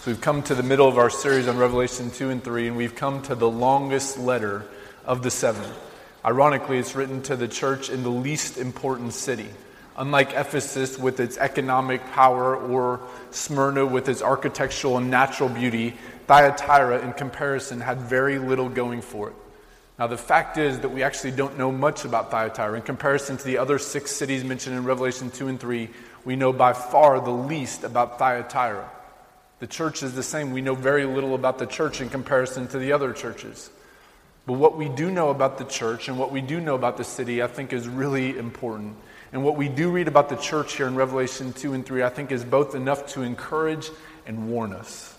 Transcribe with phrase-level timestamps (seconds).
[0.00, 2.76] So we've come to the middle of our series on Revelation 2 and 3, and
[2.76, 4.64] we've come to the longest letter
[5.04, 5.68] of the seven.
[6.24, 9.48] Ironically, it's written to the church in the least important city.
[9.96, 13.00] Unlike Ephesus with its economic power or
[13.32, 15.96] Smyrna with its architectural and natural beauty,
[16.28, 19.36] Thyatira, in comparison, had very little going for it.
[19.98, 22.76] Now, the fact is that we actually don't know much about Thyatira.
[22.76, 25.90] In comparison to the other six cities mentioned in Revelation 2 and 3,
[26.24, 28.92] we know by far the least about Thyatira.
[29.60, 30.52] The church is the same.
[30.52, 33.70] We know very little about the church in comparison to the other churches.
[34.46, 37.04] But what we do know about the church and what we do know about the
[37.04, 38.96] city, I think, is really important.
[39.32, 42.08] And what we do read about the church here in Revelation 2 and 3, I
[42.08, 43.90] think, is both enough to encourage
[44.26, 45.14] and warn us.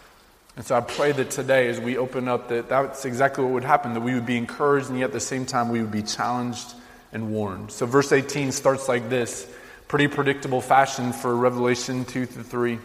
[0.56, 3.64] And so I pray that today, as we open up, that that's exactly what would
[3.64, 6.02] happen, that we would be encouraged, and yet at the same time, we would be
[6.02, 6.74] challenged
[7.14, 7.72] and warned.
[7.72, 9.48] So verse 18 starts like this
[9.88, 12.80] pretty predictable fashion for Revelation 2 through 3.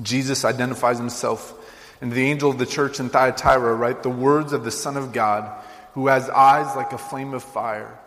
[0.00, 1.58] Jesus identifies himself.
[2.00, 5.12] And the angel of the church in Thyatira write the words of the Son of
[5.12, 5.62] God,
[5.94, 7.98] who has eyes like a flame of fire,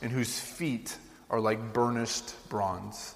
[0.00, 0.96] and whose feet
[1.28, 3.14] are like burnished bronze.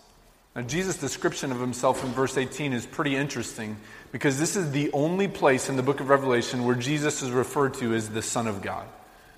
[0.54, 3.76] Now, Jesus' description of himself in verse 18 is pretty interesting
[4.10, 7.74] because this is the only place in the book of Revelation where Jesus is referred
[7.74, 8.86] to as the Son of God.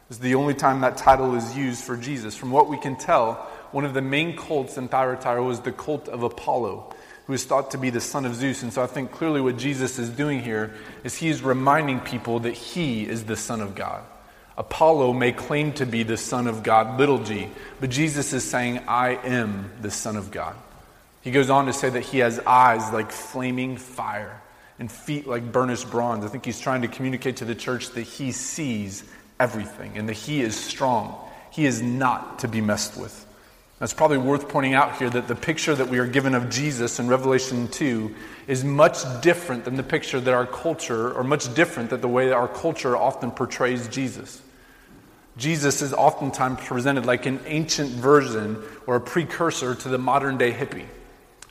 [0.08, 2.36] This is the only time that title is used for Jesus.
[2.36, 3.34] From what we can tell,
[3.72, 6.94] one of the main cults in Thyatira was the cult of Apollo,
[7.28, 8.62] who is thought to be the son of Zeus.
[8.62, 12.40] And so I think clearly what Jesus is doing here is he is reminding people
[12.40, 14.02] that he is the Son of God.
[14.56, 17.48] Apollo may claim to be the Son of God, little g,
[17.80, 20.56] but Jesus is saying, I am the Son of God.
[21.20, 24.40] He goes on to say that he has eyes like flaming fire
[24.78, 26.24] and feet like burnished bronze.
[26.24, 29.04] I think he's trying to communicate to the church that he sees
[29.38, 31.14] everything and that he is strong.
[31.50, 33.26] He is not to be messed with.
[33.80, 36.98] It's probably worth pointing out here that the picture that we are given of Jesus
[36.98, 38.12] in Revelation 2
[38.48, 42.26] is much different than the picture that our culture, or much different than the way
[42.26, 44.42] that our culture often portrays Jesus.
[45.36, 50.52] Jesus is oftentimes presented like an ancient version or a precursor to the modern day
[50.52, 50.86] hippie.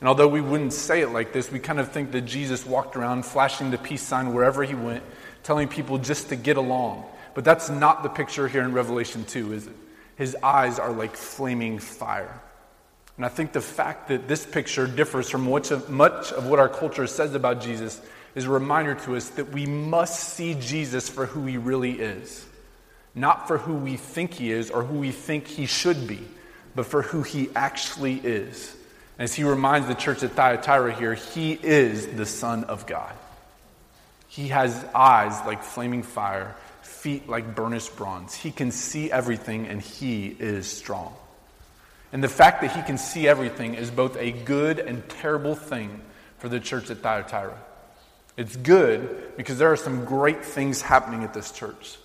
[0.00, 2.94] And although we wouldn't say it like this, we kind of think that Jesus walked
[2.94, 5.02] around flashing the peace sign wherever he went,
[5.42, 7.06] telling people just to get along.
[7.32, 9.72] But that's not the picture here in Revelation 2, is it?
[10.18, 12.40] His eyes are like flaming fire.
[13.16, 16.58] And I think the fact that this picture differs from much of, much of what
[16.58, 18.00] our culture says about Jesus
[18.34, 22.44] is a reminder to us that we must see Jesus for who he really is.
[23.14, 26.20] Not for who we think he is or who we think he should be,
[26.74, 28.76] but for who he actually is.
[29.18, 33.12] As he reminds the church at Thyatira here, he is the Son of God.
[34.28, 36.54] He has eyes like flaming fire,
[37.00, 38.34] feet like burnished bronze.
[38.34, 41.14] He can see everything, and he is strong.
[42.12, 46.00] And the fact that he can see everything is both a good and terrible thing
[46.38, 47.58] for the church at Thyatira.
[48.36, 51.98] It's good because there are some great things happening at this church.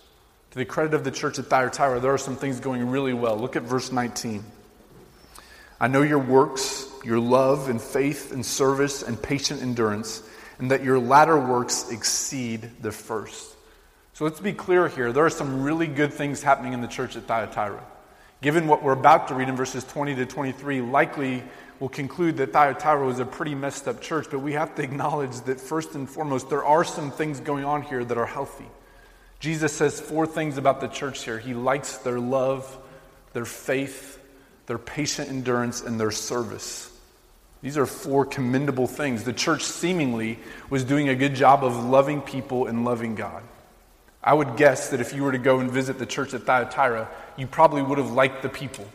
[0.52, 3.38] To the credit of the church at Thyatira, there are some things going really well.
[3.38, 4.44] Look at verse 19.
[5.80, 10.24] I know your works your love and faith and service and patient endurance,
[10.60, 13.53] and that your latter works exceed the first.
[14.14, 15.12] So let's be clear here.
[15.12, 17.84] There are some really good things happening in the church at Thyatira.
[18.44, 21.44] Given what we're about to read in verses 20 to 23, likely
[21.80, 25.42] we'll conclude that Thyatira was a pretty messed up church, but we have to acknowledge
[25.42, 28.68] that first and foremost, there are some things going on here that are healthy.
[29.40, 31.40] Jesus says four things about the church here.
[31.40, 32.78] He likes their love,
[33.34, 34.20] their faith,
[34.68, 36.92] their patient endurance, and their service.
[37.64, 39.24] These are four commendable things.
[39.24, 40.38] The church seemingly
[40.70, 43.42] was doing a good job of loving people and loving God.
[44.24, 47.10] I would guess that if you were to go and visit the church at Thyatira,
[47.36, 48.88] you probably would have liked the people.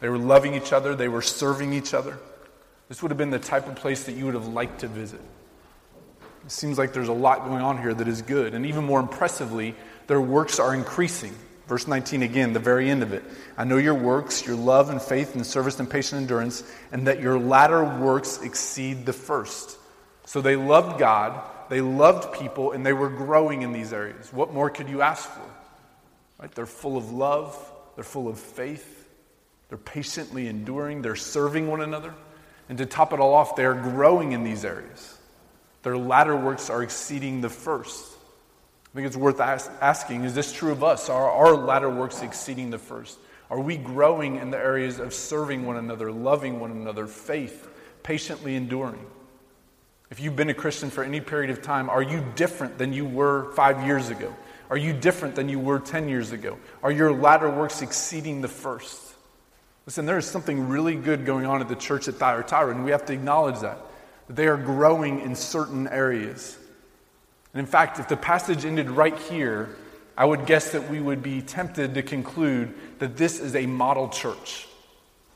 [0.00, 2.18] They were loving each other, they were serving each other.
[2.88, 5.20] This would have been the type of place that you would have liked to visit.
[6.44, 8.52] It seems like there's a lot going on here that is good.
[8.52, 9.74] And even more impressively,
[10.08, 11.34] their works are increasing.
[11.68, 13.22] Verse 19 again, the very end of it.
[13.56, 17.20] I know your works, your love and faith and service and patient endurance, and that
[17.20, 19.78] your latter works exceed the first.
[20.26, 21.40] So they loved God,
[21.72, 24.30] they loved people, and they were growing in these areas.
[24.30, 25.50] What more could you ask for?
[26.38, 26.54] Right?
[26.54, 27.56] They're full of love,
[27.94, 29.08] they're full of faith,
[29.70, 32.12] they're patiently enduring, they're serving one another.
[32.68, 35.16] And to top it all off, they're growing in these areas.
[35.82, 38.04] Their latter works are exceeding the first.
[38.90, 41.08] I think it's worth ask, asking is this true of us?
[41.08, 43.18] Are our latter works exceeding the first?
[43.48, 47.66] Are we growing in the areas of serving one another, loving one another, faith,
[48.02, 49.06] patiently enduring?
[50.12, 53.06] If you've been a Christian for any period of time, are you different than you
[53.06, 54.36] were five years ago?
[54.68, 56.58] Are you different than you were 10 years ago?
[56.82, 59.00] Are your latter works exceeding the first?
[59.86, 62.90] Listen, there is something really good going on at the church at Thyatira, and we
[62.90, 63.78] have to acknowledge that.
[64.26, 66.58] That they are growing in certain areas.
[67.54, 69.74] And in fact, if the passage ended right here,
[70.14, 74.10] I would guess that we would be tempted to conclude that this is a model
[74.10, 74.68] church.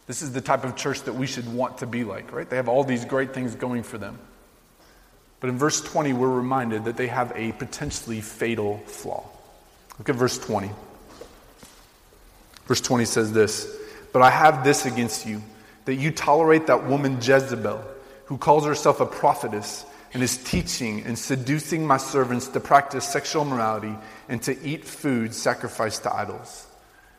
[0.06, 2.46] This is the type of church that we should want to be like, right?
[2.46, 4.18] They have all these great things going for them.
[5.40, 9.24] But in verse 20, we're reminded that they have a potentially fatal flaw.
[9.98, 10.70] Look at verse 20.
[12.66, 13.68] Verse 20 says this
[14.12, 15.42] But I have this against you,
[15.84, 17.82] that you tolerate that woman Jezebel,
[18.26, 23.44] who calls herself a prophetess and is teaching and seducing my servants to practice sexual
[23.44, 23.94] morality
[24.28, 26.66] and to eat food sacrificed to idols.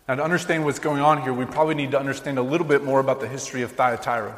[0.08, 2.84] Now, to understand what's going on here, we probably need to understand a little bit
[2.84, 4.36] more about the history of Thyatira.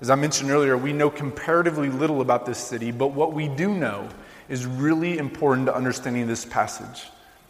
[0.00, 3.74] As I mentioned earlier, we know comparatively little about this city, but what we do
[3.74, 4.08] know
[4.48, 7.08] is really important to understanding this passage.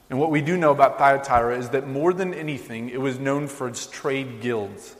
[0.08, 3.46] And what we do know about Thyatira is that more than anything, it was known
[3.46, 4.96] for its trade guilds.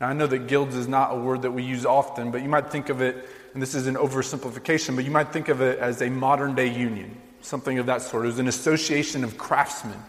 [0.00, 2.48] Now, I know that guilds is not a word that we use often, but you
[2.48, 5.78] might think of it, and this is an oversimplification, but you might think of it
[5.78, 8.24] as a modern day union, something of that sort.
[8.24, 10.02] It was an association of craftsmen.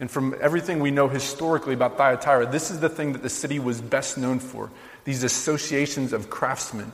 [0.00, 3.58] And from everything we know historically about Thyatira, this is the thing that the city
[3.58, 4.70] was best known for
[5.04, 6.90] these associations of craftsmen.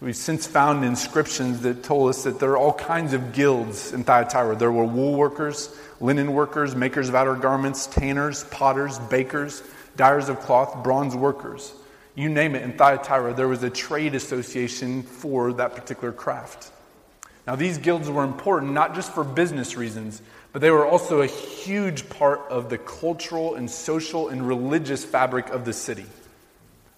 [0.00, 4.04] We've since found inscriptions that told us that there are all kinds of guilds in
[4.04, 4.56] Thyatira.
[4.56, 9.62] There were wool workers, linen workers, makers of outer garments, tanners, potters, bakers,
[9.96, 11.74] dyers of cloth, bronze workers.
[12.14, 16.72] You name it, in Thyatira, there was a trade association for that particular craft.
[17.46, 20.22] Now, these guilds were important not just for business reasons,
[20.52, 25.50] but they were also a huge part of the cultural and social and religious fabric
[25.50, 26.06] of the city.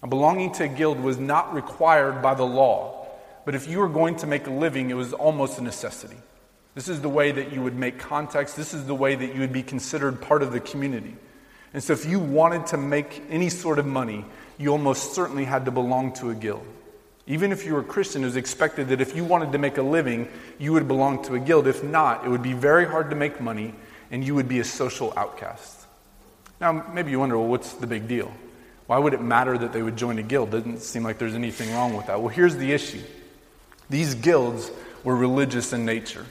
[0.07, 3.07] Belonging to a guild was not required by the law,
[3.45, 6.17] but if you were going to make a living, it was almost a necessity.
[6.75, 8.53] This is the way that you would make contacts.
[8.53, 11.15] This is the way that you would be considered part of the community.
[11.73, 14.25] And so, if you wanted to make any sort of money,
[14.57, 16.65] you almost certainly had to belong to a guild.
[17.25, 19.77] Even if you were a Christian, it was expected that if you wanted to make
[19.77, 20.27] a living,
[20.59, 21.67] you would belong to a guild.
[21.67, 23.73] If not, it would be very hard to make money
[24.11, 25.87] and you would be a social outcast.
[26.59, 28.31] Now, maybe you wonder, well, what's the big deal?
[28.87, 30.51] Why would it matter that they would join a guild?
[30.51, 32.19] Doesn't seem like there's anything wrong with that.
[32.19, 33.01] Well, here's the issue
[33.89, 34.71] these guilds
[35.03, 36.25] were religious in nature.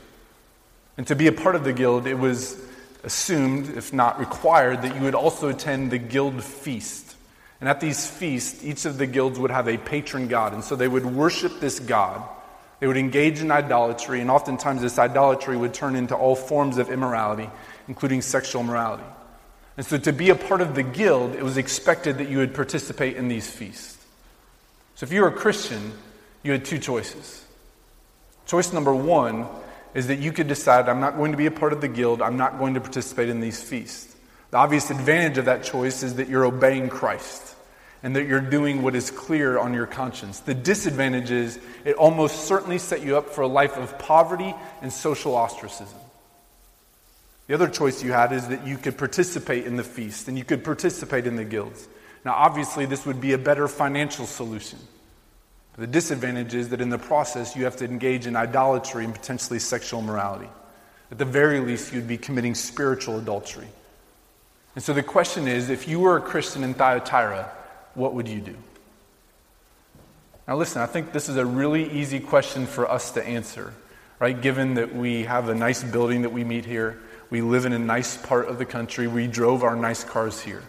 [0.96, 2.60] And to be a part of the guild, it was
[3.04, 7.16] assumed, if not required, that you would also attend the guild feast.
[7.60, 10.52] And at these feasts, each of the guilds would have a patron god.
[10.52, 12.22] And so they would worship this god.
[12.81, 16.90] They would engage in idolatry, and oftentimes this idolatry would turn into all forms of
[16.90, 17.49] immorality,
[17.87, 19.04] including sexual morality.
[19.77, 22.55] And so, to be a part of the guild, it was expected that you would
[22.55, 24.05] participate in these feasts.
[24.97, 25.93] So, if you were a Christian,
[26.43, 27.45] you had two choices.
[28.47, 29.47] Choice number one
[29.95, 32.21] is that you could decide, I'm not going to be a part of the guild,
[32.21, 34.15] I'm not going to participate in these feasts.
[34.51, 37.55] The obvious advantage of that choice is that you're obeying Christ
[38.03, 40.41] and that you're doing what is clear on your conscience.
[40.41, 44.93] The disadvantage is it almost certainly set you up for a life of poverty and
[44.93, 45.99] social ostracism.
[47.52, 50.43] The other choice you had is that you could participate in the feast and you
[50.43, 51.87] could participate in the guilds.
[52.25, 54.78] Now, obviously, this would be a better financial solution.
[55.76, 59.58] The disadvantage is that in the process, you have to engage in idolatry and potentially
[59.58, 60.49] sexual morality.
[61.10, 63.69] At the very least, you'd be committing spiritual adultery.
[64.75, 67.52] And so the question is if you were a Christian in Thyatira,
[67.93, 68.56] what would you do?
[70.49, 73.75] Now, listen, I think this is a really easy question for us to answer,
[74.19, 74.40] right?
[74.40, 76.99] Given that we have a nice building that we meet here,
[77.33, 79.07] we live in a nice part of the country.
[79.07, 80.62] We drove our nice cars here.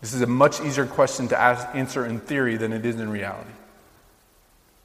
[0.00, 3.08] This is a much easier question to ask, answer in theory than it is in
[3.08, 3.52] reality.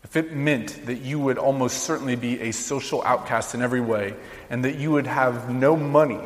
[0.04, 4.14] If it meant that you would almost certainly be a social outcast in every way
[4.52, 6.22] and that you would have no money,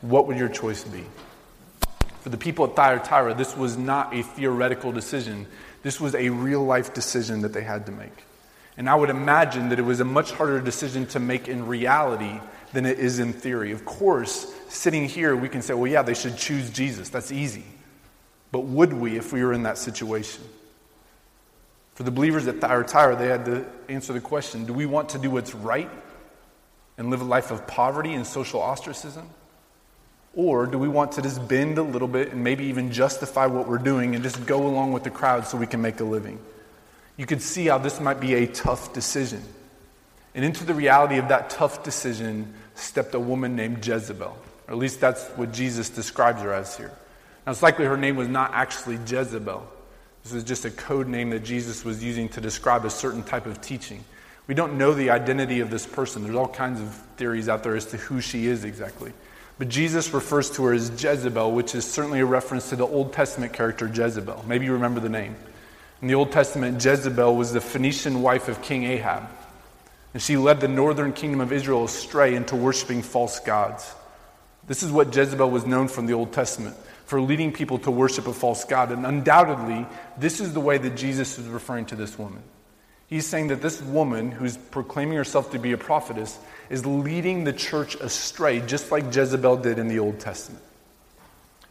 [0.00, 1.04] what would your choice be?
[2.22, 5.46] For the people at Thyatira, this was not a theoretical decision.
[5.84, 8.24] This was a real life decision that they had to make.
[8.76, 12.40] And I would imagine that it was a much harder decision to make in reality
[12.76, 13.72] than it is in theory.
[13.72, 17.08] Of course, sitting here, we can say, well, yeah, they should choose Jesus.
[17.08, 17.64] That's easy.
[18.52, 20.44] But would we if we were in that situation?
[21.94, 25.18] For the believers at Thyatira, they had to answer the question do we want to
[25.18, 25.88] do what's right
[26.98, 29.26] and live a life of poverty and social ostracism?
[30.34, 33.66] Or do we want to just bend a little bit and maybe even justify what
[33.66, 36.38] we're doing and just go along with the crowd so we can make a living?
[37.16, 39.42] You could see how this might be a tough decision.
[40.34, 44.36] And into the reality of that tough decision stepped a woman named Jezebel.
[44.68, 46.92] Or at least that's what Jesus describes her as here.
[47.44, 49.66] Now, it's likely her name was not actually Jezebel.
[50.24, 53.46] This is just a code name that Jesus was using to describe a certain type
[53.46, 54.04] of teaching.
[54.48, 56.24] We don't know the identity of this person.
[56.24, 59.12] There's all kinds of theories out there as to who she is exactly.
[59.58, 63.12] But Jesus refers to her as Jezebel, which is certainly a reference to the Old
[63.12, 64.44] Testament character Jezebel.
[64.46, 65.36] Maybe you remember the name.
[66.02, 69.30] In the Old Testament, Jezebel was the Phoenician wife of King Ahab.
[70.16, 73.94] And she led the northern kingdom of Israel astray into worshiping false gods.
[74.66, 78.26] This is what Jezebel was known from the Old Testament for leading people to worship
[78.26, 78.92] a false God.
[78.92, 82.42] And undoubtedly, this is the way that Jesus is referring to this woman.
[83.08, 86.38] He's saying that this woman, who's proclaiming herself to be a prophetess,
[86.70, 90.64] is leading the church astray, just like Jezebel did in the Old Testament.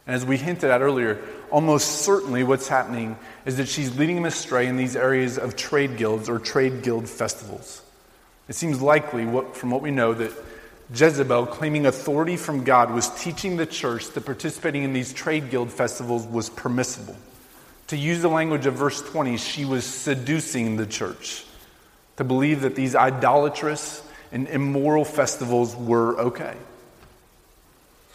[0.06, 4.24] And as we hinted at earlier, almost certainly what's happening is that she's leading them
[4.24, 7.82] astray in these areas of trade guilds or trade guild festivals.
[8.48, 10.32] It seems likely, what, from what we know, that
[10.94, 15.72] Jezebel, claiming authority from God, was teaching the church that participating in these trade guild
[15.72, 17.16] festivals was permissible.
[17.88, 21.44] To use the language of verse 20, she was seducing the church
[22.16, 26.54] to believe that these idolatrous and immoral festivals were okay.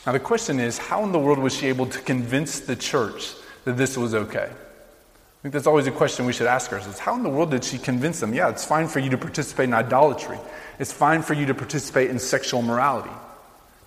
[0.05, 3.33] Now, the question is how in the world was she able to convince the church
[3.65, 4.49] that this was okay?
[5.41, 6.99] I think that's always a question we should ask ourselves.
[6.99, 8.31] How in the world did she convince them?
[8.31, 10.37] Yeah, it's fine for you to participate in idolatry.
[10.77, 13.09] It's fine for you to participate in sexual morality.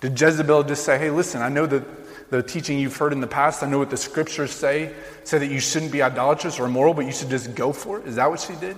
[0.01, 3.27] Did Jezebel just say, hey, listen, I know that the teaching you've heard in the
[3.27, 4.93] past, I know what the scriptures say,
[5.23, 8.07] say that you shouldn't be idolatrous or immoral, but you should just go for it?
[8.07, 8.75] Is that what she did?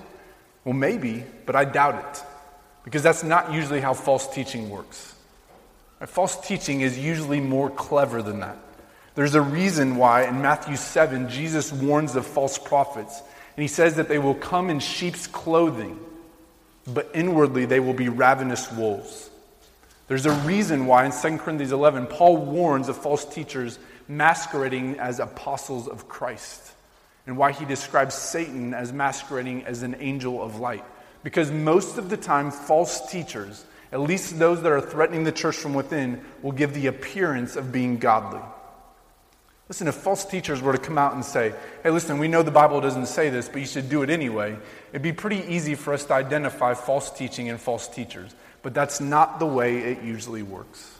[0.63, 2.23] Well, maybe, but I doubt it.
[2.83, 5.15] Because that's not usually how false teaching works.
[6.05, 8.57] False teaching is usually more clever than that.
[9.17, 13.19] There's a reason why in Matthew 7, Jesus warns of false prophets.
[13.55, 15.99] And he says that they will come in sheep's clothing,
[16.85, 19.31] but inwardly they will be ravenous wolves.
[20.07, 25.19] There's a reason why in 2 Corinthians 11, Paul warns of false teachers masquerading as
[25.19, 26.73] apostles of Christ,
[27.25, 30.85] and why he describes Satan as masquerading as an angel of light.
[31.23, 35.55] Because most of the time, false teachers, at least those that are threatening the church
[35.55, 38.43] from within, will give the appearance of being godly.
[39.69, 42.51] Listen, if false teachers were to come out and say, hey, listen, we know the
[42.51, 44.57] Bible doesn't say this, but you should do it anyway,
[44.91, 48.33] it'd be pretty easy for us to identify false teaching and false teachers.
[48.61, 50.93] But that's not the way it usually works.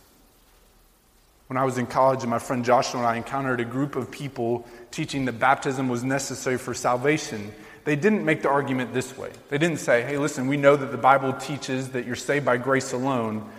[1.48, 4.12] When I was in college, and my friend Joshua and I encountered a group of
[4.12, 7.54] people teaching that baptism was necessary for salvation,
[7.86, 9.32] they didn't make the argument this way.
[9.48, 12.58] They didn't say, hey, listen, we know that the Bible teaches that you're saved by
[12.58, 13.50] grace alone,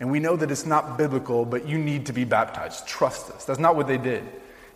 [0.00, 2.88] and we know that it's not biblical, but you need to be baptized.
[2.88, 3.44] Trust us.
[3.44, 4.24] That's not what they did.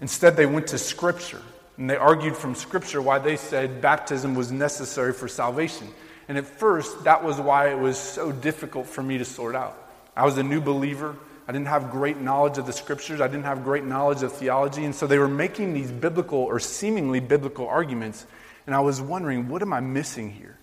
[0.00, 1.40] Instead, they went to Scripture
[1.78, 5.88] and they argued from Scripture why they said baptism was necessary for salvation.
[6.28, 9.76] And at first, that was why it was so difficult for me to sort out.
[10.14, 11.16] I was a new believer.
[11.48, 14.84] I didn't have great knowledge of the Scriptures, I didn't have great knowledge of theology.
[14.84, 18.26] And so they were making these biblical or seemingly biblical arguments.
[18.66, 20.58] And I was wondering, what am I missing here?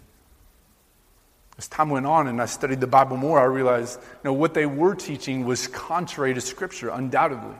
[1.61, 4.55] As time went on and I studied the Bible more, I realized you know, what
[4.55, 7.55] they were teaching was contrary to Scripture, undoubtedly.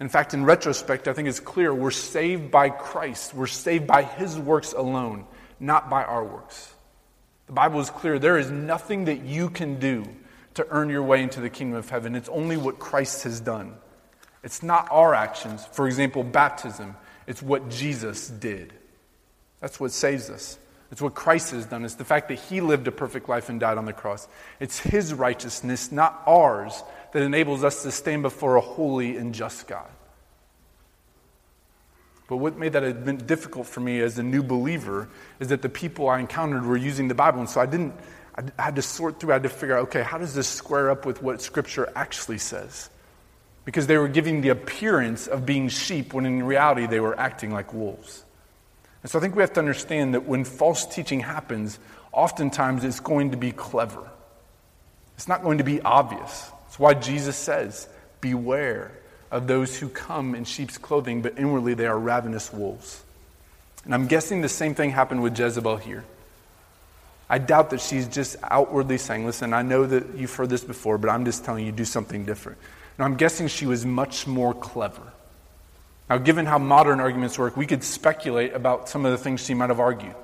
[0.00, 3.34] In fact, in retrospect, I think it's clear we're saved by Christ.
[3.34, 5.24] We're saved by His works alone,
[5.60, 6.74] not by our works.
[7.46, 10.04] The Bible is clear there is nothing that you can do
[10.54, 12.16] to earn your way into the kingdom of heaven.
[12.16, 13.76] It's only what Christ has done.
[14.42, 15.64] It's not our actions.
[15.64, 16.96] For example, baptism,
[17.28, 18.72] it's what Jesus did.
[19.60, 20.58] That's what saves us.
[20.90, 21.84] It's what Christ has done.
[21.84, 24.26] It's the fact that he lived a perfect life and died on the cross.
[24.58, 29.66] It's his righteousness, not ours, that enables us to stand before a holy and just
[29.66, 29.88] God.
[32.26, 35.08] But what made that a bit difficult for me as a new believer
[35.40, 37.40] is that the people I encountered were using the Bible.
[37.40, 37.94] And so I didn't,
[38.36, 40.90] I had to sort through, I had to figure out, okay, how does this square
[40.90, 42.90] up with what Scripture actually says?
[43.64, 47.50] Because they were giving the appearance of being sheep when in reality they were acting
[47.50, 48.24] like wolves.
[49.08, 51.78] And so I think we have to understand that when false teaching happens,
[52.12, 54.06] oftentimes it's going to be clever.
[55.14, 56.50] It's not going to be obvious.
[56.66, 57.88] That's why Jesus says,
[58.20, 58.92] Beware
[59.30, 63.02] of those who come in sheep's clothing, but inwardly they are ravenous wolves.
[63.86, 66.04] And I'm guessing the same thing happened with Jezebel here.
[67.30, 70.98] I doubt that she's just outwardly saying, Listen, I know that you've heard this before,
[70.98, 72.58] but I'm just telling you, do something different.
[72.98, 75.14] Now, I'm guessing she was much more clever.
[76.08, 79.54] Now, given how modern arguments work, we could speculate about some of the things she
[79.54, 80.14] might have argued.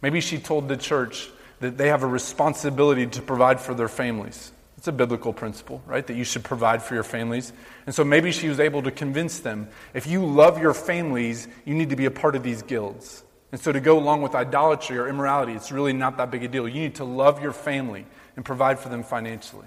[0.00, 1.28] Maybe she told the church
[1.60, 4.52] that they have a responsibility to provide for their families.
[4.78, 6.06] It's a biblical principle, right?
[6.06, 7.52] That you should provide for your families.
[7.84, 11.74] And so maybe she was able to convince them if you love your families, you
[11.74, 13.24] need to be a part of these guilds.
[13.50, 16.48] And so to go along with idolatry or immorality, it's really not that big a
[16.48, 16.68] deal.
[16.68, 19.66] You need to love your family and provide for them financially.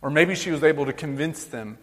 [0.00, 1.78] Or maybe she was able to convince them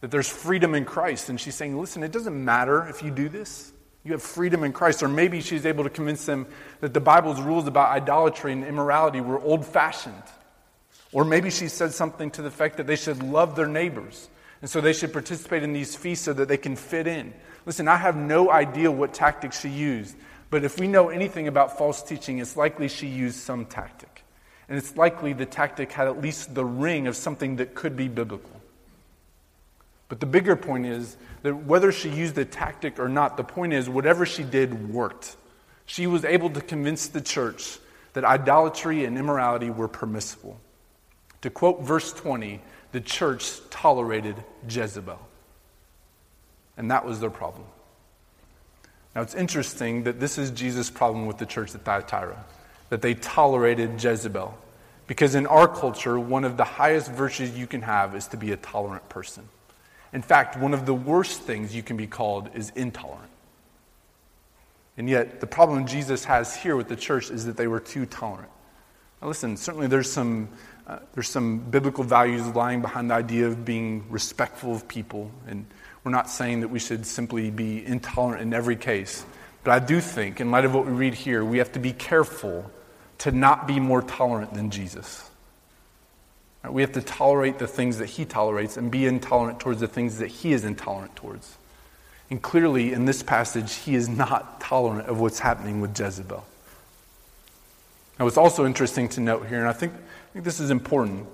[0.00, 1.28] that there's freedom in Christ.
[1.28, 3.72] And she's saying, listen, it doesn't matter if you do this.
[4.02, 5.02] You have freedom in Christ.
[5.02, 6.46] Or maybe she's able to convince them
[6.80, 10.22] that the Bible's rules about idolatry and immorality were old fashioned.
[11.12, 14.28] Or maybe she said something to the effect that they should love their neighbors.
[14.62, 17.32] And so they should participate in these feasts so that they can fit in.
[17.66, 20.16] Listen, I have no idea what tactics she used.
[20.50, 24.24] But if we know anything about false teaching, it's likely she used some tactic.
[24.68, 28.08] And it's likely the tactic had at least the ring of something that could be
[28.08, 28.59] biblical.
[30.10, 33.72] But the bigger point is that whether she used the tactic or not, the point
[33.72, 35.36] is whatever she did worked.
[35.86, 37.78] She was able to convince the church
[38.12, 40.60] that idolatry and immorality were permissible.
[41.42, 44.34] To quote verse 20, the church tolerated
[44.68, 45.18] Jezebel.
[46.76, 47.66] And that was their problem.
[49.14, 52.44] Now it's interesting that this is Jesus' problem with the church at Thyatira,
[52.88, 54.58] that they tolerated Jezebel.
[55.06, 58.50] Because in our culture, one of the highest virtues you can have is to be
[58.50, 59.48] a tolerant person.
[60.12, 63.30] In fact, one of the worst things you can be called is intolerant.
[64.96, 68.06] And yet, the problem Jesus has here with the church is that they were too
[68.06, 68.50] tolerant.
[69.22, 70.48] Now, listen, certainly there's some,
[70.86, 75.30] uh, there's some biblical values lying behind the idea of being respectful of people.
[75.46, 75.64] And
[76.02, 79.24] we're not saying that we should simply be intolerant in every case.
[79.62, 81.92] But I do think, in light of what we read here, we have to be
[81.92, 82.70] careful
[83.18, 85.29] to not be more tolerant than Jesus.
[86.68, 90.18] We have to tolerate the things that he tolerates and be intolerant towards the things
[90.18, 91.56] that he is intolerant towards.
[92.28, 96.44] And clearly, in this passage, he is not tolerant of what's happening with Jezebel.
[98.18, 101.26] Now, what's also interesting to note here, and I think, I think this is important,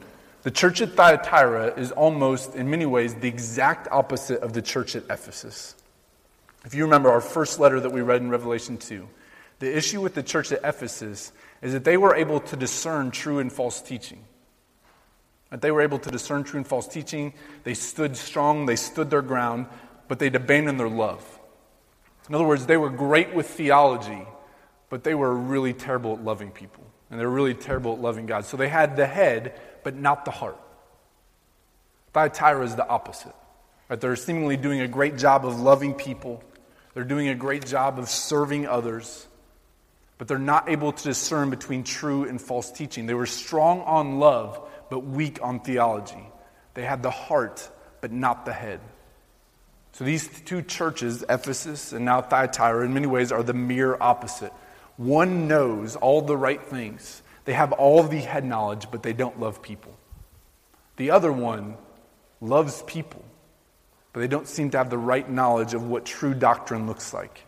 [0.45, 4.95] the church at Thyatira is almost, in many ways, the exact opposite of the church
[4.95, 5.75] at Ephesus.
[6.65, 9.09] If you remember our first letter that we read in Revelation 2,
[9.59, 13.41] the issue with the church at Ephesus is that they were able to discern true
[13.41, 14.23] and false teaching.
[15.51, 17.35] That they were able to discern true and false teaching.
[17.65, 19.67] They stood strong, they stood their ground,
[20.09, 21.25] but they'd abandoned their love.
[22.29, 24.27] In other words, they were great with theology,
[24.91, 26.85] but they were really terrible at loving people.
[27.11, 28.45] And they were really terrible at loving God.
[28.45, 30.59] So they had the head, but not the heart.
[32.13, 33.35] Thyatira is the opposite.
[33.89, 34.01] Right?
[34.01, 36.43] They're seemingly doing a great job of loving people,
[36.95, 39.27] they're doing a great job of serving others,
[40.17, 43.05] but they're not able to discern between true and false teaching.
[43.05, 46.27] They were strong on love, but weak on theology.
[46.75, 47.69] They had the heart,
[48.01, 48.81] but not the head.
[49.93, 54.53] So these two churches, Ephesus and now Thyatira, in many ways are the mere opposite.
[54.99, 59.41] One knows all the right things, they have all the head knowledge, but they don't
[59.41, 59.97] love people.
[60.97, 61.77] The other one
[62.41, 63.25] loves people,
[64.13, 67.41] but they don't seem to have the right knowledge of what true doctrine looks like.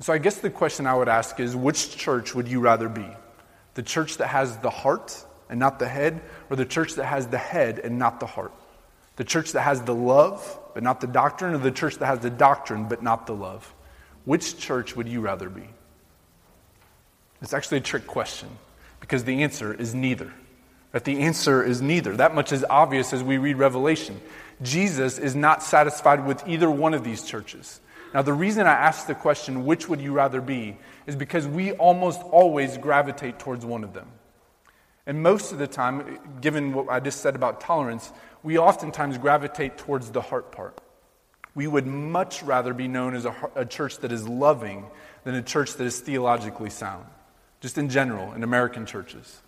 [0.00, 3.08] so I guess the question I would ask is which church would you rather be?
[3.74, 7.26] The church that has the heart and not the head, or the church that has
[7.28, 8.52] the head and not the heart?
[9.16, 12.20] The church that has the love but not the doctrine, or the church that has
[12.20, 13.74] the doctrine but not the love?
[14.24, 15.68] Which church would you rather be?
[17.42, 18.48] It's actually a trick question
[19.00, 20.32] because the answer is neither.
[20.92, 22.16] That the answer is neither.
[22.16, 24.20] That much is obvious as we read Revelation.
[24.62, 27.80] Jesus is not satisfied with either one of these churches.
[28.14, 31.72] Now, the reason I ask the question, which would you rather be, is because we
[31.72, 34.08] almost always gravitate towards one of them.
[35.08, 39.78] And most of the time, given what I just said about tolerance, we oftentimes gravitate
[39.78, 40.78] towards the heart part.
[41.54, 44.84] We would much rather be known as a, a, church that is loving
[45.24, 47.06] than a church that is theologically sound,
[47.62, 49.40] just in general, in American churches.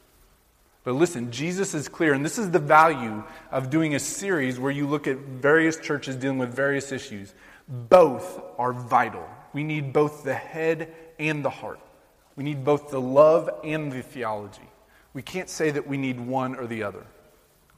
[0.83, 4.73] But listen, Jesus is clear, and this is the value of doing a series where
[4.73, 7.35] you look at various churches dealing with various issues.
[7.69, 9.29] Both are vital.
[9.53, 11.81] We need both the head and the heart,
[12.35, 14.70] we need both the love and the theology.
[15.13, 17.05] We can't say that we need one or the other.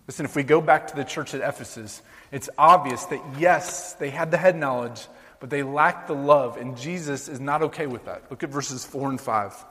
[0.07, 4.11] Listen, if we go back to the church at Ephesus, it's obvious that yes, they
[4.11, 5.07] had the head knowledge,
[5.41, 8.25] but they lacked the love, and Jesus is not okay with that.
[8.31, 9.65] Look at verses 4 and 5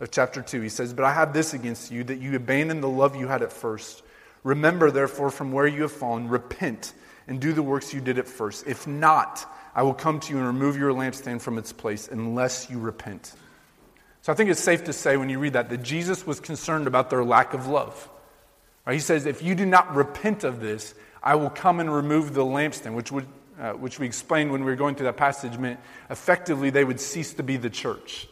[0.00, 0.60] of chapter 2.
[0.60, 3.42] He says, But I have this against you, that you abandoned the love you had
[3.42, 4.02] at first.
[4.44, 6.94] Remember, therefore, from where you have fallen, repent
[7.26, 8.66] and do the works you did at first.
[8.66, 12.70] If not, I will come to you and remove your lampstand from its place unless
[12.70, 13.34] you repent.
[14.28, 16.86] So I think it's safe to say when you read that that Jesus was concerned
[16.86, 18.10] about their lack of love.
[18.84, 18.92] Right?
[18.92, 22.44] He says, If you do not repent of this, I will come and remove the
[22.44, 23.26] lampstand, which, would,
[23.58, 27.00] uh, which we explained when we were going through that passage meant effectively they would
[27.00, 28.28] cease to be the church.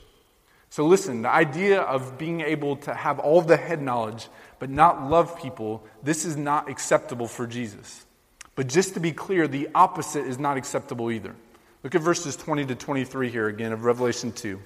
[0.69, 4.29] So listen, the idea of being able to have all the head knowledge
[4.59, 8.05] but not love people, this is not acceptable for Jesus.
[8.55, 11.35] But just to be clear, the opposite is not acceptable either.
[11.83, 14.61] Look at verses 20 to 23 here again of Revelation 2.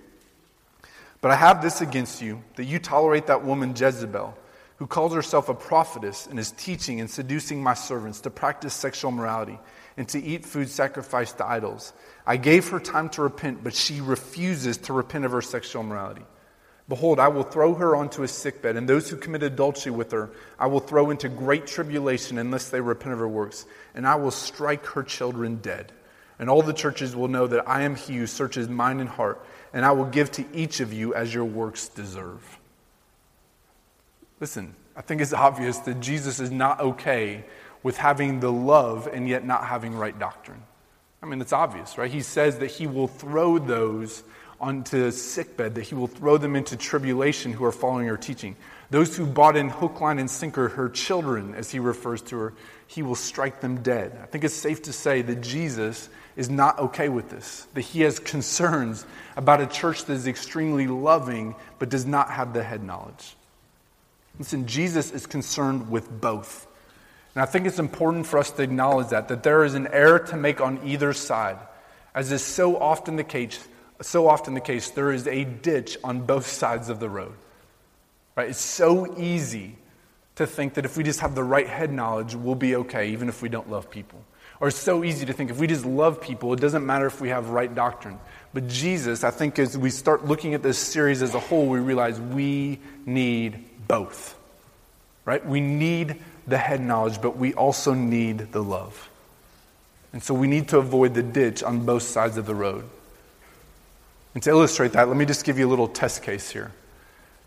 [1.20, 4.36] But I have this against you, that you tolerate that woman Jezebel,
[4.76, 9.10] who calls herself a prophetess and is teaching and seducing my servants to practice sexual
[9.10, 9.58] morality
[9.98, 11.92] and to eat food sacrificed to idols.
[12.26, 16.24] I gave her time to repent, but she refuses to repent of her sexual morality.
[16.88, 20.30] Behold, I will throw her onto a sickbed, and those who commit adultery with her
[20.58, 24.30] I will throw into great tribulation unless they repent of her works, and I will
[24.30, 25.92] strike her children dead.
[26.38, 29.44] And all the churches will know that I am he who searches mind and heart
[29.72, 32.58] and I will give to each of you as your works deserve.
[34.40, 37.44] Listen, I think it's obvious that Jesus is not okay
[37.82, 40.62] with having the love and yet not having right doctrine.
[41.22, 42.10] I mean, it's obvious, right?
[42.10, 44.22] He says that he will throw those
[44.60, 48.56] onto sickbed, that he will throw them into tribulation who are following her teaching.
[48.90, 52.52] Those who bought in hook, line, and sinker her children, as he refers to her,
[52.86, 54.18] he will strike them dead.
[54.22, 58.02] I think it's safe to say that Jesus is not okay with this, that he
[58.02, 59.04] has concerns
[59.36, 63.36] about a church that is extremely loving but does not have the head knowledge.
[64.38, 66.66] Listen, Jesus is concerned with both.
[67.34, 70.18] And I think it's important for us to acknowledge that, that there is an error
[70.18, 71.58] to make on either side.
[72.14, 73.66] As is so often the case,
[74.00, 77.34] so often the case, there is a ditch on both sides of the road.
[78.36, 78.50] Right?
[78.50, 79.76] It's so easy
[80.36, 83.28] to think that if we just have the right head knowledge, we'll be okay, even
[83.28, 84.24] if we don't love people.
[84.60, 87.20] Or it's so easy to think if we just love people, it doesn't matter if
[87.20, 88.18] we have right doctrine.
[88.52, 91.78] But Jesus, I think as we start looking at this series as a whole, we
[91.78, 94.36] realize we need both.
[95.24, 95.44] Right?
[95.44, 99.08] We need the head knowledge, but we also need the love.
[100.12, 102.88] And so we need to avoid the ditch on both sides of the road.
[104.34, 106.72] And to illustrate that, let me just give you a little test case here.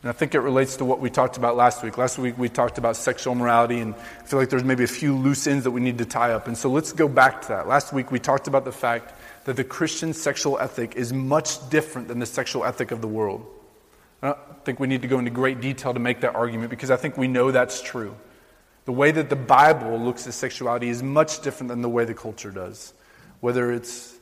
[0.01, 1.97] And I think it relates to what we talked about last week.
[1.97, 5.15] Last week we talked about sexual morality, and I feel like there's maybe a few
[5.15, 6.47] loose ends that we need to tie up.
[6.47, 7.69] And so let's go back to that.
[7.69, 9.13] Last week we talked about the fact
[9.45, 13.45] that the Christian sexual ethic is much different than the sexual ethic of the world.
[14.21, 16.91] I don't think we need to go into great detail to make that argument because
[16.91, 18.15] I think we know that's true.
[18.83, 22.13] The way that the Bible looks at sexuality is much different than the way the
[22.13, 22.93] culture does.
[23.39, 24.12] Whether it's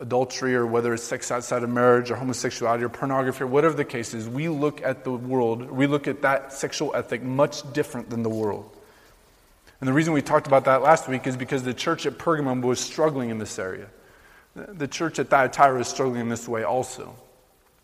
[0.00, 3.84] adultery or whether it's sex outside of marriage or homosexuality or pornography or whatever the
[3.84, 8.10] case is, we look at the world, we look at that sexual ethic much different
[8.10, 8.68] than the world.
[9.80, 12.62] And the reason we talked about that last week is because the church at Pergamum
[12.62, 13.88] was struggling in this area.
[14.54, 17.14] The church at Thyatira is struggling in this way also.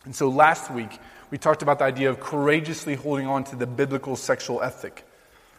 [0.05, 0.99] And so last week,
[1.31, 5.05] we talked about the idea of courageously holding on to the biblical sexual ethic.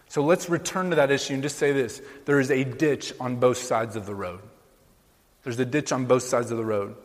[0.10, 3.38] So let's return to that issue and just say this there is a ditch on
[3.38, 4.40] both sides of the road.
[5.44, 6.96] There's a ditch on both sides of the road.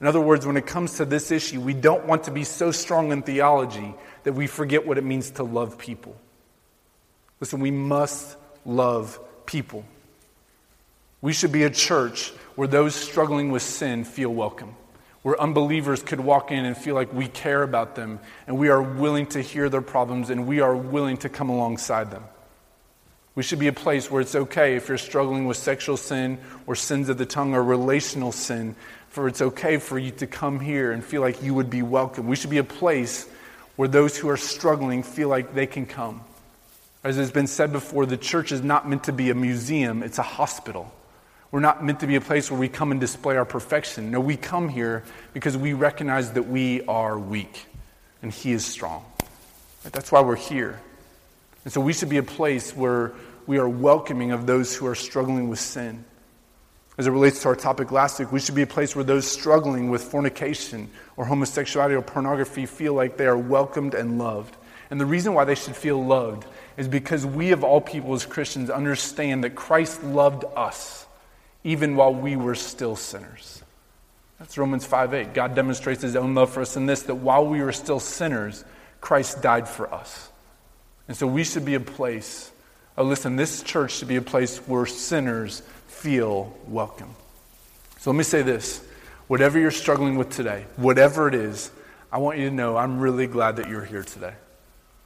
[0.00, 2.72] In other words, when it comes to this issue, we don't want to be so
[2.72, 6.16] strong in theology that we forget what it means to love people.
[7.38, 9.84] Listen, we must love people.
[11.20, 14.74] We should be a church where those struggling with sin feel welcome,
[15.22, 18.82] where unbelievers could walk in and feel like we care about them and we are
[18.82, 22.24] willing to hear their problems and we are willing to come alongside them.
[23.34, 26.74] We should be a place where it's okay if you're struggling with sexual sin or
[26.74, 28.76] sins of the tongue or relational sin,
[29.08, 32.28] for it's okay for you to come here and feel like you would be welcome.
[32.28, 33.26] We should be a place
[33.76, 36.20] where those who are struggling feel like they can come.
[37.04, 40.18] As has been said before, the church is not meant to be a museum, it's
[40.18, 40.92] a hospital.
[41.50, 44.10] We're not meant to be a place where we come and display our perfection.
[44.10, 47.66] No, we come here because we recognize that we are weak
[48.22, 49.04] and He is strong.
[49.84, 50.80] That's why we're here.
[51.64, 53.12] And so we should be a place where
[53.46, 56.04] we are welcoming of those who are struggling with sin.
[56.98, 59.26] As it relates to our topic last week, we should be a place where those
[59.26, 64.56] struggling with fornication or homosexuality or pornography feel like they are welcomed and loved.
[64.90, 66.44] And the reason why they should feel loved
[66.76, 71.06] is because we, of all people as Christians, understand that Christ loved us
[71.64, 73.62] even while we were still sinners.
[74.38, 75.34] That's Romans 5 8.
[75.34, 78.64] God demonstrates his own love for us in this that while we were still sinners,
[79.00, 80.31] Christ died for us.
[81.12, 82.50] And so we should be a place,
[82.96, 87.14] oh, listen, this church should be a place where sinners feel welcome.
[87.98, 88.82] So let me say this
[89.28, 91.70] whatever you're struggling with today, whatever it is,
[92.10, 94.32] I want you to know I'm really glad that you're here today.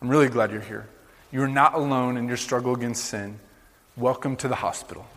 [0.01, 0.87] I'm really glad you're here.
[1.33, 3.41] You're not alone in your struggle against sin.
[3.97, 5.09] Welcome to the hospital,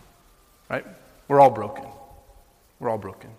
[0.69, 0.87] right?
[1.27, 1.85] We're all broken.
[2.79, 3.29] We're all broken.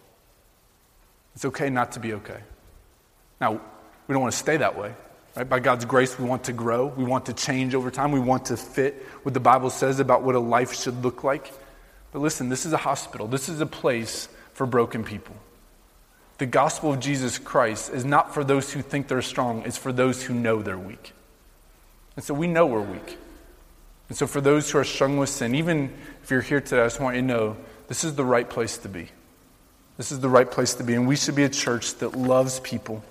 [1.35, 2.43] It's okay not to be okay.
[3.41, 3.61] Now,
[4.07, 4.95] we don't want to stay that way.
[5.37, 5.49] Right?
[5.49, 6.87] By God's grace, we want to grow.
[6.87, 8.13] We want to change over time.
[8.13, 11.53] We want to fit what the Bible says about what a life should look like.
[12.13, 15.37] But listen, this is a hospital, this is a place for broken people.
[16.39, 19.93] The gospel of Jesus Christ is not for those who think they're strong, it's for
[19.93, 21.13] those who know they're weak.
[22.17, 23.19] And so we know we're weak.
[24.09, 26.87] And so for those who are struggling with sin, even if you're here today, I
[26.87, 29.09] just want you to know this is the right place to be.
[29.97, 30.95] This is the right place to be.
[30.95, 33.05] And we should be a church that loves people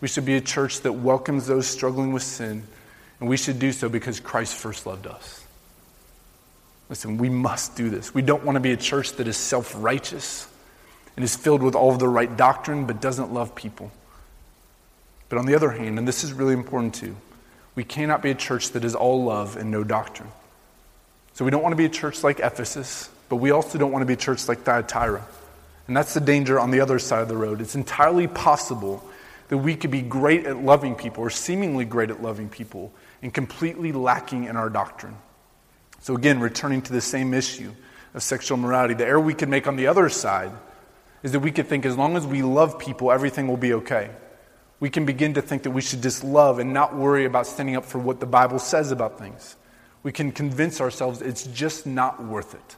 [0.00, 2.62] we should be a church that welcomes those struggling with sin,
[3.20, 5.44] and we should do so because Christ first loved us.
[6.88, 8.14] Listen, we must do this.
[8.14, 10.48] We don't want to be a church that is self righteous
[11.16, 13.90] and is filled with all of the right doctrine but doesn't love people.
[15.28, 17.16] But on the other hand, and this is really important too,
[17.74, 20.30] we cannot be a church that is all love and no doctrine.
[21.34, 24.02] So we don't want to be a church like Ephesus, but we also don't want
[24.02, 25.26] to be a church like Thyatira.
[25.86, 27.60] And that's the danger on the other side of the road.
[27.60, 29.04] It's entirely possible
[29.48, 33.32] that we could be great at loving people or seemingly great at loving people and
[33.32, 35.16] completely lacking in our doctrine.
[36.00, 37.72] So, again, returning to the same issue
[38.14, 40.52] of sexual morality, the error we could make on the other side
[41.22, 44.10] is that we could think as long as we love people, everything will be okay.
[44.80, 47.74] We can begin to think that we should just love and not worry about standing
[47.74, 49.56] up for what the Bible says about things.
[50.04, 52.76] We can convince ourselves it's just not worth it.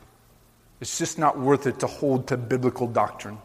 [0.80, 3.38] It's just not worth it to hold to biblical doctrine.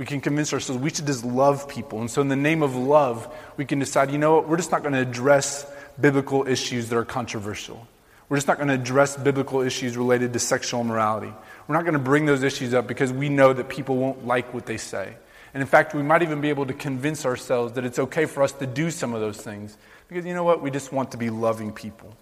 [0.00, 2.00] We can convince ourselves we should just love people.
[2.00, 4.72] And so, in the name of love, we can decide, you know what, we're just
[4.72, 7.86] not going to address biblical issues that are controversial.
[8.30, 11.30] We're just not going to address biblical issues related to sexual morality.
[11.68, 14.54] We're not going to bring those issues up because we know that people won't like
[14.54, 15.16] what they say.
[15.52, 18.42] And in fact, we might even be able to convince ourselves that it's okay for
[18.42, 19.76] us to do some of those things
[20.08, 20.62] because you know what?
[20.62, 22.16] We just want to be loving people.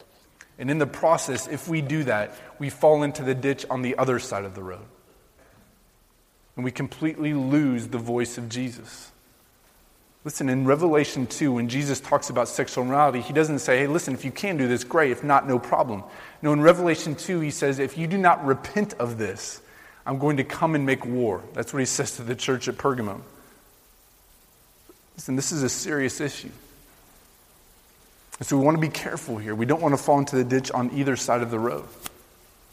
[0.59, 3.97] And in the process, if we do that, we fall into the ditch on the
[3.99, 4.85] other side of the road.
[6.59, 9.13] And we completely lose the voice of Jesus.
[10.25, 14.13] Listen, in Revelation 2, when Jesus talks about sexual morality, he doesn't say, hey, listen,
[14.13, 15.13] if you can do this, great.
[15.13, 16.03] If not, no problem.
[16.43, 19.63] No, in Revelation 2, he says, if you do not repent of this,
[20.05, 21.45] I'm going to come and make war.
[21.55, 23.21] That's what he says to the church at Pergamum.
[25.15, 26.51] Listen, this is a serious issue.
[28.41, 29.55] And so we want to be careful here.
[29.55, 31.87] We don't want to fall into the ditch on either side of the road.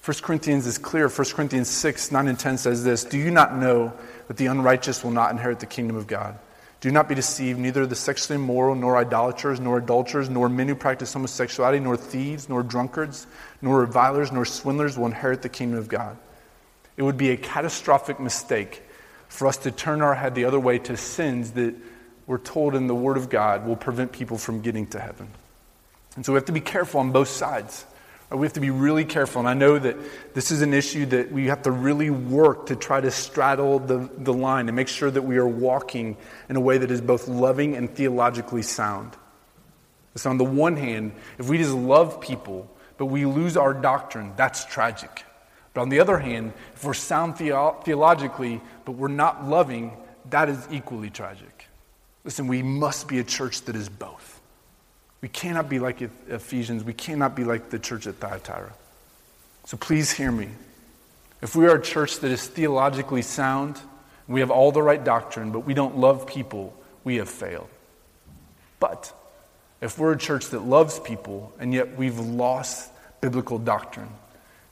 [0.05, 1.09] 1 Corinthians is clear.
[1.09, 3.91] 1 Corinthians 6, 9, and 10 says this Do you not know
[4.27, 6.37] that the unrighteous will not inherit the kingdom of God?
[6.79, 10.75] Do not be deceived, neither the sexually immoral, nor idolaters, nor adulterers, nor men who
[10.75, 13.25] practice homosexuality, nor thieves, nor drunkards,
[13.63, 16.15] nor revilers, nor swindlers will inherit the kingdom of God.
[16.97, 18.83] It would be a catastrophic mistake
[19.27, 21.73] for us to turn our head the other way to sins that
[22.27, 25.29] we're told in the Word of God will prevent people from getting to heaven.
[26.15, 27.85] And so we have to be careful on both sides.
[28.31, 29.39] We have to be really careful.
[29.39, 29.95] And I know that
[30.33, 34.09] this is an issue that we have to really work to try to straddle the,
[34.17, 36.17] the line and make sure that we are walking
[36.49, 39.15] in a way that is both loving and theologically sound.
[40.15, 44.33] So, on the one hand, if we just love people, but we lose our doctrine,
[44.35, 45.23] that's tragic.
[45.73, 49.95] But on the other hand, if we're sound theo- theologically, but we're not loving,
[50.29, 51.67] that is equally tragic.
[52.23, 54.34] Listen, we must be a church that is both.
[55.21, 56.83] We cannot be like Ephesians.
[56.83, 58.73] We cannot be like the church at Thyatira.
[59.65, 60.49] So please hear me.
[61.41, 63.79] If we are a church that is theologically sound,
[64.27, 67.69] we have all the right doctrine, but we don't love people, we have failed.
[68.79, 69.11] But
[69.81, 74.09] if we're a church that loves people and yet we've lost biblical doctrine,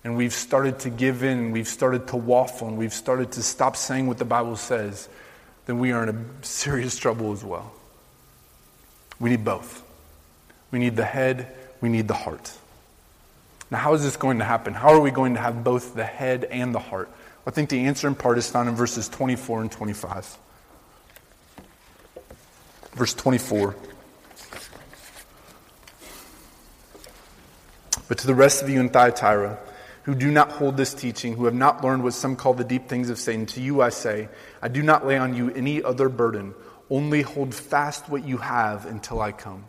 [0.04, 3.76] and we've started to give in, we've started to waffle, and we've started to stop
[3.76, 5.08] saying what the Bible says,
[5.66, 7.72] then we are in a serious trouble as well.
[9.20, 9.82] We need both.
[10.74, 12.52] We need the head, we need the heart.
[13.70, 14.74] Now, how is this going to happen?
[14.74, 17.12] How are we going to have both the head and the heart?
[17.46, 20.36] I think the answer in part is found in verses 24 and 25.
[22.94, 23.76] Verse 24.
[28.08, 29.60] But to the rest of you in Thyatira,
[30.04, 32.90] who do not hold this teaching, who have not learned what some call the deep
[32.90, 34.28] things of Satan, to you I say,
[34.60, 36.56] I do not lay on you any other burden,
[36.90, 39.66] only hold fast what you have until I come.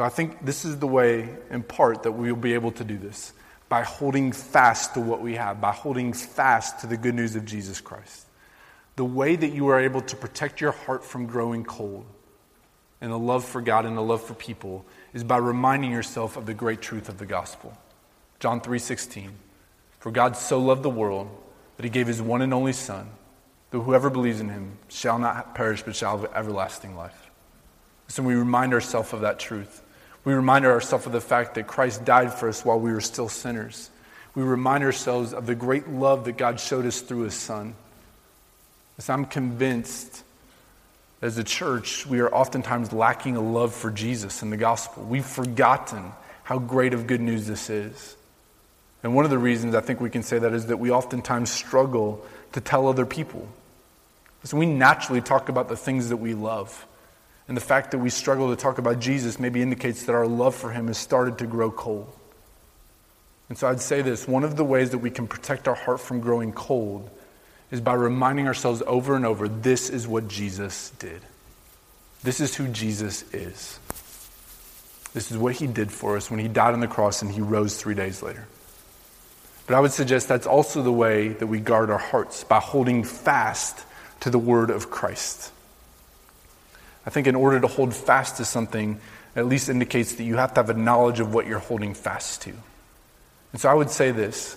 [0.00, 2.84] So I think this is the way, in part, that we will be able to
[2.84, 3.34] do this
[3.68, 7.44] by holding fast to what we have, by holding fast to the good news of
[7.44, 8.24] Jesus Christ.
[8.96, 12.06] The way that you are able to protect your heart from growing cold
[13.02, 16.46] and a love for God and a love for people is by reminding yourself of
[16.46, 17.76] the great truth of the gospel.
[18.38, 19.32] John 3:16.
[19.98, 21.28] For God so loved the world
[21.76, 23.10] that he gave his one and only son,
[23.70, 27.30] that whoever believes in him shall not perish but shall have everlasting life.
[28.08, 29.82] So we remind ourselves of that truth.
[30.24, 33.28] We remind ourselves of the fact that Christ died for us while we were still
[33.28, 33.90] sinners.
[34.34, 37.74] We remind ourselves of the great love that God showed us through His Son.
[38.98, 40.22] As I'm convinced,
[41.22, 45.04] as a church, we are oftentimes lacking a love for Jesus and the gospel.
[45.04, 48.16] We've forgotten how great of good news this is.
[49.02, 51.50] And one of the reasons I think we can say that is that we oftentimes
[51.50, 53.48] struggle to tell other people.
[54.44, 56.86] So we naturally talk about the things that we love.
[57.50, 60.54] And the fact that we struggle to talk about Jesus maybe indicates that our love
[60.54, 62.06] for him has started to grow cold.
[63.48, 65.98] And so I'd say this one of the ways that we can protect our heart
[65.98, 67.10] from growing cold
[67.72, 71.22] is by reminding ourselves over and over this is what Jesus did.
[72.22, 73.80] This is who Jesus is.
[75.12, 77.40] This is what he did for us when he died on the cross and he
[77.40, 78.46] rose three days later.
[79.66, 83.02] But I would suggest that's also the way that we guard our hearts by holding
[83.02, 83.84] fast
[84.20, 85.50] to the word of Christ.
[87.10, 89.00] I think in order to hold fast to something,
[89.34, 92.42] at least indicates that you have to have a knowledge of what you're holding fast
[92.42, 92.52] to.
[93.50, 94.56] And so I would say this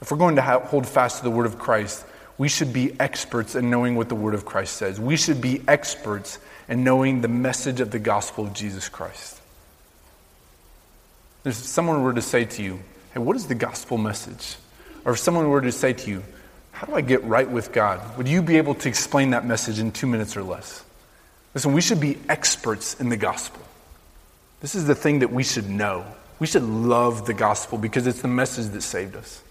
[0.00, 2.06] if we're going to hold fast to the Word of Christ,
[2.38, 4.98] we should be experts in knowing what the Word of Christ says.
[4.98, 9.38] We should be experts in knowing the message of the gospel of Jesus Christ.
[11.44, 12.80] If someone were to say to you,
[13.12, 14.56] hey, what is the gospel message?
[15.04, 16.22] Or if someone were to say to you,
[16.70, 18.16] how do I get right with God?
[18.16, 20.84] Would you be able to explain that message in two minutes or less?
[21.54, 23.62] Listen, we should be experts in the gospel.
[24.60, 26.04] This is the thing that we should know.
[26.38, 29.42] We should love the gospel because it's the message that saved us.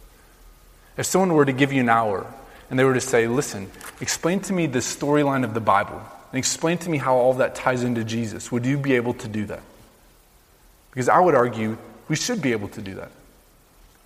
[0.98, 2.26] If someone were to give you an hour
[2.70, 6.40] and they were to say, listen, explain to me the storyline of the Bible and
[6.40, 9.46] explain to me how all that ties into Jesus, would you be able to do
[9.46, 9.62] that?
[10.92, 13.12] Because I would argue we should be able to do that.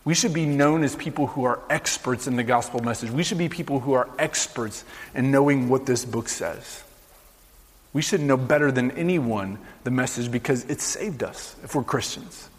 [0.04, 3.10] We should be known as people who are experts in the gospel message.
[3.10, 4.84] We should be people who are experts
[5.16, 6.84] in knowing what this book says.
[7.96, 12.50] We should know better than anyone the message because it saved us if we're Christians.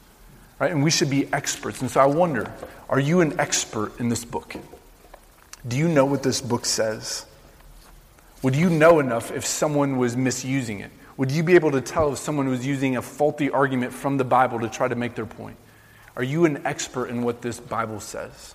[0.58, 0.72] Right?
[0.72, 1.82] And we should be experts.
[1.82, 2.50] And so I wonder
[2.88, 4.56] are you an expert in this book?
[5.68, 7.26] Do you know what this book says?
[8.40, 10.90] Would you know enough if someone was misusing it?
[11.18, 14.24] Would you be able to tell if someone was using a faulty argument from the
[14.24, 15.58] Bible to try to make their point?
[16.16, 18.54] Are you an expert in what this Bible says?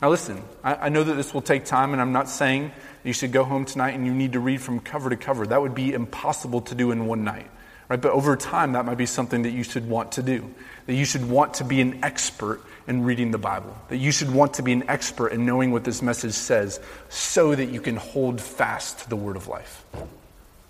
[0.00, 3.12] Now, listen, I, I, know that this will take time, and I'm not saying you
[3.12, 5.46] should go home tonight and you need to read from cover to cover.
[5.46, 7.50] That would be impossible to do in one night,
[7.88, 8.00] right?
[8.00, 10.54] But over time, that might be something that you should want to do.
[10.84, 13.76] That you should want to be an expert in reading the Bible.
[13.88, 16.78] That you should want to be an expert in knowing what this message says
[17.08, 19.82] so that you can hold fast to the word of life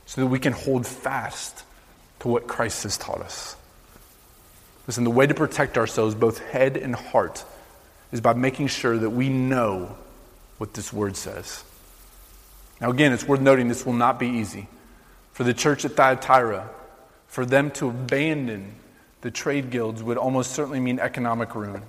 [0.06, 1.64] so that we can hold fast
[2.20, 3.56] to what Christ has taught us.
[4.86, 7.44] Listen, the way to protect ourselves, both head and heart,
[8.12, 9.96] is by making sure that we know
[10.58, 11.64] what this word says.
[12.80, 14.68] Now, again, it's worth noting this will not be easy.
[15.32, 16.70] For the church at Thyatira,
[17.26, 18.74] for them to abandon
[19.20, 21.82] the trade guilds would almost certainly mean economic ruin.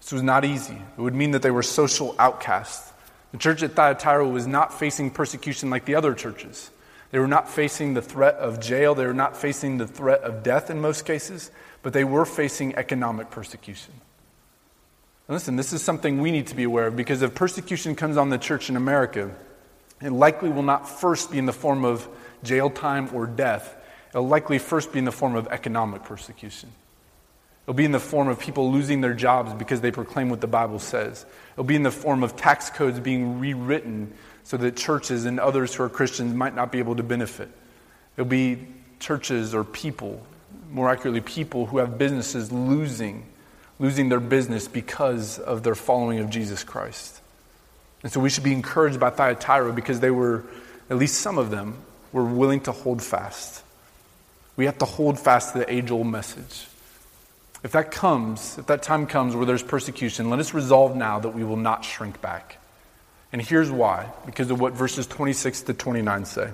[0.00, 0.76] This was not easy.
[0.96, 2.92] It would mean that they were social outcasts.
[3.32, 6.70] The church at Thyatira was not facing persecution like the other churches.
[7.10, 10.42] They were not facing the threat of jail, they were not facing the threat of
[10.42, 11.50] death in most cases,
[11.82, 13.94] but they were facing economic persecution.
[15.30, 18.30] Listen, this is something we need to be aware of because if persecution comes on
[18.30, 19.30] the church in America,
[20.02, 22.08] it likely will not first be in the form of
[22.42, 23.76] jail time or death.
[24.08, 26.72] It'll likely first be in the form of economic persecution.
[27.64, 30.48] It'll be in the form of people losing their jobs because they proclaim what the
[30.48, 31.24] Bible says.
[31.52, 34.12] It'll be in the form of tax codes being rewritten
[34.42, 37.50] so that churches and others who are Christians might not be able to benefit.
[38.16, 38.66] It'll be
[38.98, 40.26] churches or people,
[40.72, 43.26] more accurately, people who have businesses losing,
[43.80, 47.20] losing their business because of their following of Jesus Christ.
[48.02, 50.44] And so we should be encouraged by Thyatira because they were,
[50.88, 51.78] at least some of them,
[52.12, 53.64] were willing to hold fast.
[54.56, 56.66] We have to hold fast to the age old message.
[57.62, 61.30] If that comes, if that time comes where there's persecution, let us resolve now that
[61.30, 62.58] we will not shrink back.
[63.32, 66.50] And here's why because of what verses 26 to 29 say.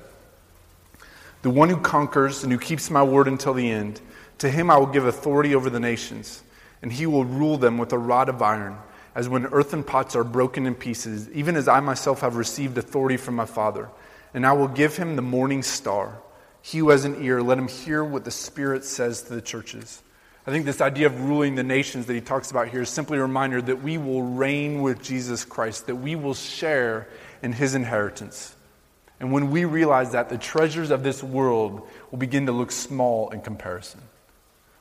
[1.43, 4.01] The one who conquers and who keeps my word until the end,
[4.39, 6.43] to him I will give authority over the nations,
[6.83, 8.79] and he will rule them with a rod of iron,
[9.15, 13.17] as when earthen pots are broken in pieces, even as I myself have received authority
[13.17, 13.89] from my Father.
[14.35, 16.19] And I will give him the morning star.
[16.61, 20.03] He who has an ear, let him hear what the Spirit says to the churches.
[20.47, 23.19] I think this idea of ruling the nations that he talks about here is simply
[23.19, 27.09] a reminder that we will reign with Jesus Christ, that we will share
[27.43, 28.55] in his inheritance.
[29.19, 33.31] And when we realize that, the treasures of this world will begin to look small
[33.31, 34.01] in comparison.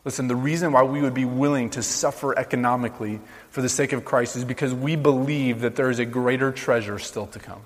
[0.06, 4.06] Listen, the reason why we would be willing to suffer economically for the sake of
[4.06, 7.62] Christ is because we believe that there is a greater treasure still to come.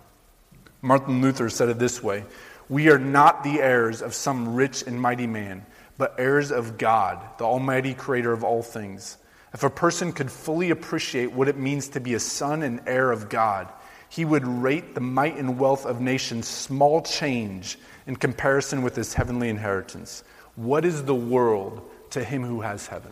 [0.81, 2.23] Martin Luther said it this way
[2.69, 5.65] We are not the heirs of some rich and mighty man
[5.99, 9.17] but heirs of God, the Almighty Creator of all things.
[9.53, 13.11] If a person could fully appreciate what it means to be a son and heir
[13.11, 13.67] of God,
[14.07, 19.13] he would rate the might and wealth of nations small change in comparison with his
[19.13, 20.23] heavenly inheritance.
[20.55, 23.11] What is the world to him who has heaven?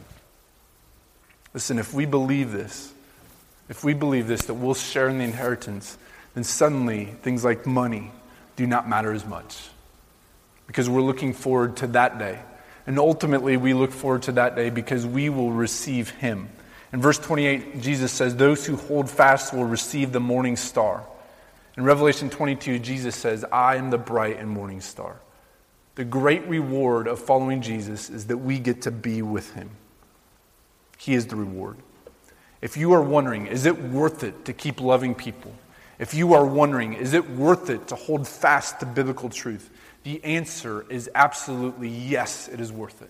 [1.53, 2.93] Listen, if we believe this,
[3.69, 5.97] if we believe this, that we'll share in the inheritance,
[6.33, 8.11] then suddenly things like money
[8.55, 9.69] do not matter as much.
[10.67, 12.39] Because we're looking forward to that day
[12.87, 16.47] and ultimately, we look forward to that day because we will receive him.
[16.93, 21.03] In verse 28, Jesus says, Those who hold fast will receive the morning star.
[21.75, 25.17] In Revelation 22, Jesus says, I am the bright and morning star.
[25.97, 29.71] The great reward of following Jesus is that we get to be with him.
[30.99, 31.77] He is the reward.
[32.61, 35.55] If you are wondering, is it worth it to keep loving people?
[35.97, 39.71] If you are wondering, is it worth it to hold fast to biblical truth?
[40.03, 43.09] The answer is absolutely yes, it is worth it.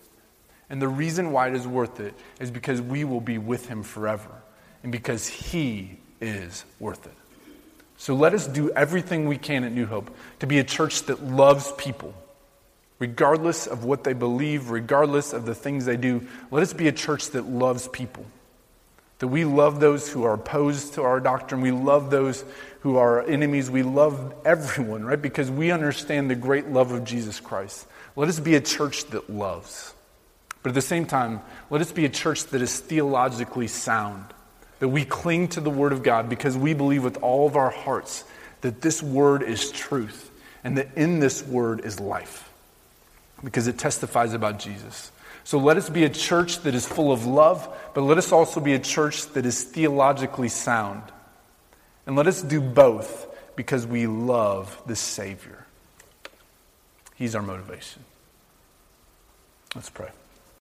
[0.70, 3.84] And the reason why it is worth it is because we will be with him
[3.84, 4.32] forever
[4.82, 7.16] and because he is worth it.
[7.98, 10.10] So let us do everything we can at New Hope
[10.40, 12.14] to be a church that loves people,
[13.00, 16.28] regardless of what they believe, regardless of the things they do.
[16.52, 18.26] Let us be a church that loves people.
[19.20, 21.62] That we love those who are opposed to our doctrine.
[21.62, 22.44] We love those
[22.82, 23.70] who are enemies.
[23.70, 25.22] We love everyone, right?
[25.22, 27.88] Because we understand the great love of Jesus Christ.
[28.16, 29.94] Let us be a church that loves.
[30.62, 34.26] But at the same time, let us be a church that is theologically sound.
[34.80, 37.72] That we cling to the Word of God because we believe with all of our
[37.72, 38.24] hearts
[38.62, 40.30] that this Word is truth
[40.64, 42.47] and that in this Word is life
[43.44, 45.12] because it testifies about Jesus.
[45.44, 48.60] So let us be a church that is full of love, but let us also
[48.60, 51.04] be a church that is theologically sound.
[52.06, 55.66] And let us do both because we love the Savior.
[57.16, 58.04] He's our motivation.
[59.76, 60.10] Let's pray.